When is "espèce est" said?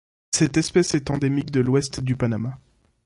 0.57-1.11